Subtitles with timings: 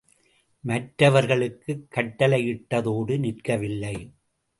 [0.63, 3.95] மற்றவர்களுக்குக் கட்டளையிட்டதோடு நிற்கவில்லை.